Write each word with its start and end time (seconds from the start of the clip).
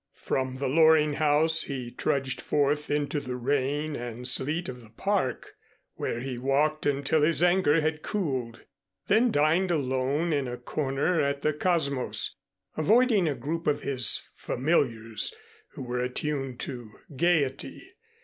From 0.17 0.57
the 0.57 0.67
Loring 0.67 1.13
house 1.17 1.65
he 1.65 1.91
trudged 1.91 2.41
forth 2.41 2.89
into 2.89 3.19
the 3.19 3.35
rain 3.35 3.95
and 3.95 4.27
sleet 4.27 4.67
of 4.67 4.81
the 4.83 4.89
Park 4.89 5.51
where 5.93 6.21
he 6.21 6.39
walked 6.39 6.87
until 6.87 7.21
his 7.21 7.43
anger 7.43 7.81
had 7.81 8.01
cooled; 8.01 8.65
then 9.05 9.29
dined 9.29 9.69
alone 9.69 10.33
in 10.33 10.47
a 10.47 10.57
corner 10.57 11.21
at 11.21 11.43
the 11.43 11.53
Cosmos, 11.53 12.35
avoiding 12.75 13.29
a 13.29 13.35
group 13.35 13.67
of 13.67 13.83
his 13.83 14.27
familiars 14.33 15.35
who 15.73 15.87
were 15.87 15.99
attuned 15.99 16.59
to 16.61 16.89
gayety. 17.15 17.91